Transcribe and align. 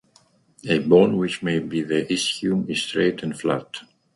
A 0.67 0.79
bone 0.79 1.15
which 1.17 1.43
may 1.43 1.59
be 1.59 1.83
the 1.83 2.03
ischium 2.11 2.67
is 2.67 2.81
straight 2.81 3.21
and 3.21 3.39
flat. 3.39 3.81